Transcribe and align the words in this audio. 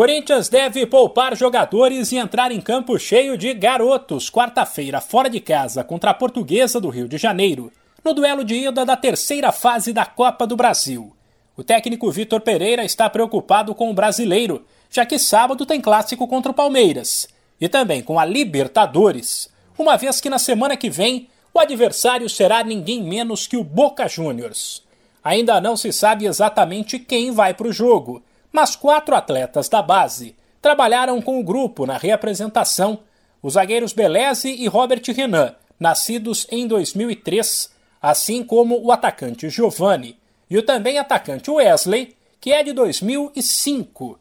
Corinthians 0.00 0.48
deve 0.48 0.86
poupar 0.86 1.36
jogadores 1.36 2.10
e 2.10 2.16
entrar 2.16 2.50
em 2.50 2.58
campo 2.58 2.98
cheio 2.98 3.36
de 3.36 3.52
garotos 3.52 4.30
quarta-feira, 4.30 4.98
fora 4.98 5.28
de 5.28 5.40
casa, 5.40 5.84
contra 5.84 6.10
a 6.10 6.14
Portuguesa 6.14 6.80
do 6.80 6.88
Rio 6.88 7.06
de 7.06 7.18
Janeiro, 7.18 7.70
no 8.02 8.14
duelo 8.14 8.42
de 8.42 8.54
ida 8.54 8.86
da 8.86 8.96
terceira 8.96 9.52
fase 9.52 9.92
da 9.92 10.06
Copa 10.06 10.46
do 10.46 10.56
Brasil. 10.56 11.14
O 11.54 11.62
técnico 11.62 12.10
Vitor 12.10 12.40
Pereira 12.40 12.82
está 12.82 13.10
preocupado 13.10 13.74
com 13.74 13.90
o 13.90 13.92
brasileiro, 13.92 14.64
já 14.90 15.04
que 15.04 15.18
sábado 15.18 15.66
tem 15.66 15.82
clássico 15.82 16.26
contra 16.26 16.50
o 16.50 16.54
Palmeiras, 16.54 17.28
e 17.60 17.68
também 17.68 18.02
com 18.02 18.18
a 18.18 18.24
Libertadores, 18.24 19.50
uma 19.78 19.98
vez 19.98 20.18
que 20.18 20.30
na 20.30 20.38
semana 20.38 20.78
que 20.78 20.88
vem 20.88 21.28
o 21.52 21.58
adversário 21.60 22.26
será 22.30 22.64
ninguém 22.64 23.02
menos 23.02 23.46
que 23.46 23.58
o 23.58 23.62
Boca 23.62 24.08
Juniors. 24.08 24.82
Ainda 25.22 25.60
não 25.60 25.76
se 25.76 25.92
sabe 25.92 26.24
exatamente 26.24 26.98
quem 26.98 27.32
vai 27.32 27.52
para 27.52 27.68
o 27.68 27.72
jogo 27.72 28.22
mas 28.52 28.76
quatro 28.76 29.14
atletas 29.14 29.68
da 29.68 29.82
base 29.82 30.36
trabalharam 30.60 31.20
com 31.22 31.40
o 31.40 31.44
grupo 31.44 31.86
na 31.86 31.96
reapresentação, 31.96 33.00
os 33.42 33.54
zagueiros 33.54 33.92
Beleze 33.92 34.50
e 34.50 34.66
Robert 34.68 35.02
Renan, 35.14 35.54
nascidos 35.78 36.46
em 36.50 36.66
2003, 36.66 37.70
assim 38.02 38.42
como 38.42 38.80
o 38.82 38.92
atacante 38.92 39.48
Giovanni 39.48 40.18
e 40.48 40.58
o 40.58 40.62
também 40.62 40.98
atacante 40.98 41.50
Wesley, 41.50 42.14
que 42.40 42.52
é 42.52 42.62
de 42.62 42.72
2005. 42.72 44.18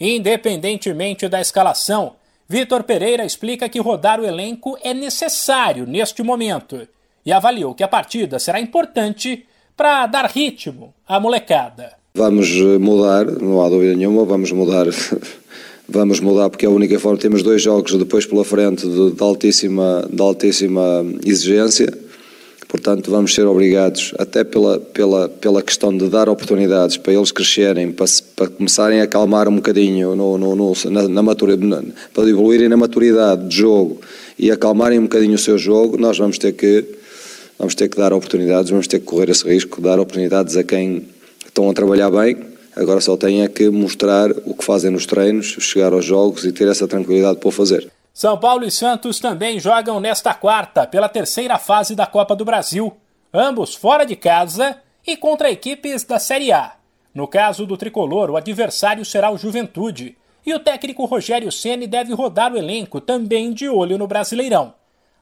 Independentemente 0.00 1.28
da 1.28 1.40
escalação, 1.40 2.16
Vitor 2.48 2.82
Pereira 2.82 3.24
explica 3.24 3.68
que 3.68 3.80
rodar 3.80 4.20
o 4.20 4.26
elenco 4.26 4.76
é 4.82 4.92
necessário 4.92 5.86
neste 5.86 6.22
momento 6.22 6.86
e 7.24 7.32
avaliou 7.32 7.74
que 7.74 7.84
a 7.84 7.88
partida 7.88 8.38
será 8.38 8.60
importante 8.60 9.46
para 9.76 10.06
dar 10.06 10.26
ritmo 10.26 10.94
à 11.06 11.18
molecada. 11.18 12.01
Vamos 12.14 12.46
eh, 12.50 12.76
mudar, 12.78 13.24
não 13.40 13.64
há 13.64 13.70
dúvida 13.70 13.96
nenhuma, 13.96 14.26
vamos 14.26 14.52
mudar. 14.52 14.86
vamos 15.88 16.20
mudar 16.20 16.50
porque 16.50 16.66
é 16.66 16.68
a 16.68 16.70
única 16.70 16.98
forma. 17.00 17.16
Temos 17.16 17.42
dois 17.42 17.62
jogos 17.62 17.94
depois 17.94 18.26
pela 18.26 18.44
frente 18.44 18.86
de, 18.86 19.12
de, 19.12 19.22
altíssima, 19.22 20.06
de 20.12 20.20
altíssima 20.20 21.06
exigência, 21.24 21.90
portanto, 22.68 23.10
vamos 23.10 23.34
ser 23.34 23.46
obrigados, 23.46 24.12
até 24.18 24.44
pela, 24.44 24.78
pela, 24.78 25.30
pela 25.30 25.62
questão 25.62 25.96
de 25.96 26.06
dar 26.10 26.28
oportunidades 26.28 26.98
para 26.98 27.14
eles 27.14 27.32
crescerem, 27.32 27.90
para, 27.90 28.04
para 28.36 28.48
começarem 28.48 29.00
a 29.00 29.04
acalmar 29.04 29.48
um 29.48 29.56
bocadinho 29.56 30.14
no, 30.14 30.36
no, 30.36 30.54
no 30.54 30.74
na, 30.90 31.08
na 31.08 31.22
maturidade, 31.22 31.94
para 32.12 32.28
evoluírem 32.28 32.68
na 32.68 32.76
maturidade 32.76 33.48
de 33.48 33.56
jogo 33.56 34.02
e 34.38 34.50
acalmarem 34.50 34.98
um 34.98 35.04
bocadinho 35.04 35.34
o 35.34 35.38
seu 35.38 35.56
jogo, 35.56 35.96
nós 35.96 36.18
vamos 36.18 36.36
ter 36.36 36.52
que. 36.52 36.84
Vamos 37.58 37.74
ter 37.76 37.88
que 37.88 37.96
dar 37.96 38.12
oportunidades, 38.12 38.70
vamos 38.70 38.88
ter 38.88 38.98
que 38.98 39.04
correr 39.04 39.30
esse 39.30 39.46
risco, 39.46 39.80
dar 39.80 40.00
oportunidades 40.00 40.56
a 40.56 40.64
quem 40.64 41.06
estão 41.52 41.68
a 41.68 41.74
trabalhar 41.74 42.10
bem, 42.10 42.36
agora 42.74 43.00
só 43.00 43.14
têm 43.14 43.42
é 43.42 43.48
que 43.48 43.68
mostrar 43.68 44.30
o 44.30 44.54
que 44.54 44.64
fazem 44.64 44.90
nos 44.90 45.04
treinos, 45.04 45.46
chegar 45.60 45.92
aos 45.92 46.04
jogos 46.04 46.44
e 46.46 46.52
ter 46.52 46.66
essa 46.66 46.88
tranquilidade 46.88 47.38
para 47.38 47.48
o 47.48 47.52
fazer. 47.52 47.92
São 48.14 48.38
Paulo 48.38 48.64
e 48.64 48.70
Santos 48.70 49.20
também 49.20 49.60
jogam 49.60 50.00
nesta 50.00 50.32
quarta 50.32 50.86
pela 50.86 51.10
terceira 51.10 51.58
fase 51.58 51.94
da 51.94 52.06
Copa 52.06 52.34
do 52.34 52.44
Brasil, 52.44 52.94
ambos 53.32 53.74
fora 53.74 54.04
de 54.04 54.16
casa 54.16 54.78
e 55.06 55.14
contra 55.14 55.50
equipes 55.50 56.04
da 56.04 56.18
Série 56.18 56.52
A. 56.52 56.72
No 57.14 57.28
caso 57.28 57.66
do 57.66 57.76
tricolor, 57.76 58.30
o 58.30 58.36
adversário 58.36 59.04
será 59.04 59.30
o 59.30 59.36
Juventude, 59.36 60.16
e 60.44 60.54
o 60.54 60.58
técnico 60.58 61.04
Rogério 61.04 61.52
Ceni 61.52 61.86
deve 61.86 62.14
rodar 62.14 62.52
o 62.52 62.58
elenco 62.58 63.00
também 63.00 63.52
de 63.52 63.68
olho 63.68 63.98
no 63.98 64.06
Brasileirão. 64.06 64.74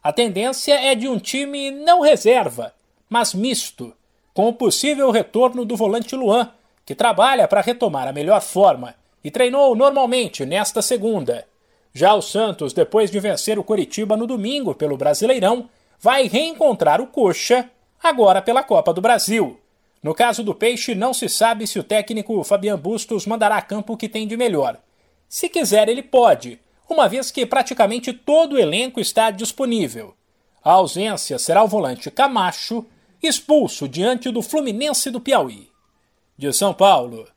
A 0.02 0.12
tendência 0.12 0.74
é 0.74 0.94
de 0.94 1.08
um 1.08 1.18
time 1.18 1.70
não 1.70 2.00
reserva, 2.00 2.72
mas 3.08 3.34
misto, 3.34 3.92
com 4.34 4.48
o 4.48 4.52
possível 4.52 5.10
retorno 5.10 5.64
do 5.64 5.76
volante 5.76 6.14
Luan, 6.14 6.50
que 6.84 6.94
trabalha 6.94 7.46
para 7.46 7.60
retomar 7.60 8.08
a 8.08 8.12
melhor 8.12 8.40
forma 8.40 8.94
e 9.22 9.30
treinou 9.30 9.74
normalmente 9.74 10.46
nesta 10.46 10.80
segunda. 10.80 11.46
Já 11.92 12.14
o 12.14 12.22
Santos, 12.22 12.72
depois 12.72 13.10
de 13.10 13.18
vencer 13.18 13.58
o 13.58 13.64
Coritiba 13.64 14.16
no 14.16 14.26
domingo 14.26 14.74
pelo 14.74 14.96
Brasileirão, 14.96 15.68
vai 15.98 16.26
reencontrar 16.28 17.00
o 17.00 17.06
Coxa, 17.06 17.68
agora 18.02 18.40
pela 18.40 18.62
Copa 18.62 18.92
do 18.94 19.00
Brasil. 19.00 19.60
No 20.02 20.14
caso 20.14 20.42
do 20.42 20.54
Peixe, 20.54 20.94
não 20.94 21.12
se 21.12 21.28
sabe 21.28 21.66
se 21.66 21.78
o 21.78 21.84
técnico 21.84 22.42
Fabian 22.42 22.78
Bustos 22.78 23.26
mandará 23.26 23.56
a 23.56 23.62
campo 23.62 23.92
o 23.92 23.96
que 23.96 24.08
tem 24.08 24.26
de 24.26 24.36
melhor. 24.36 24.78
Se 25.28 25.48
quiser, 25.48 25.88
ele 25.88 26.02
pode, 26.02 26.58
uma 26.88 27.08
vez 27.08 27.30
que 27.30 27.44
praticamente 27.44 28.12
todo 28.12 28.54
o 28.54 28.58
elenco 28.58 28.98
está 28.98 29.30
disponível. 29.30 30.14
A 30.64 30.72
ausência 30.72 31.38
será 31.38 31.62
o 31.62 31.68
volante 31.68 32.10
Camacho 32.10 32.86
expulso 33.22 33.88
diante 33.88 34.30
do 34.30 34.42
Fluminense 34.42 35.10
do 35.10 35.20
Piauí. 35.20 35.70
De 36.36 36.52
São 36.52 36.72
Paulo, 36.72 37.28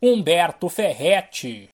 Humberto 0.00 0.68
Ferretti. 0.68 1.68